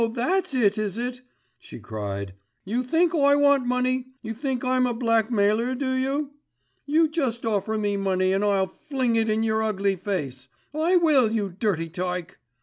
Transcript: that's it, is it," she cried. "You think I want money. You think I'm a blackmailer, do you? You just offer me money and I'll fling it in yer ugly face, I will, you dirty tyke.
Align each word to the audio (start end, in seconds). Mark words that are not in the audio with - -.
that's 0.13 0.55
it, 0.55 0.79
is 0.79 0.97
it," 0.97 1.21
she 1.59 1.79
cried. 1.79 2.33
"You 2.65 2.81
think 2.83 3.13
I 3.13 3.35
want 3.35 3.67
money. 3.67 4.07
You 4.23 4.33
think 4.33 4.63
I'm 4.63 4.87
a 4.87 4.95
blackmailer, 4.95 5.75
do 5.75 5.91
you? 5.93 6.31
You 6.87 7.07
just 7.07 7.45
offer 7.45 7.77
me 7.77 7.97
money 7.97 8.33
and 8.33 8.43
I'll 8.43 8.65
fling 8.65 9.15
it 9.15 9.29
in 9.29 9.43
yer 9.43 9.61
ugly 9.61 9.95
face, 9.95 10.47
I 10.73 10.95
will, 10.95 11.31
you 11.31 11.49
dirty 11.51 11.87
tyke. 11.87 12.39